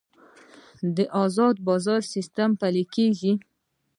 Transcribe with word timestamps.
د 0.95 0.97
ازاد 1.23 1.55
بازار 1.67 2.01
سیستم 2.13 2.49
پلی 2.59 2.83
کیږي 2.95 3.33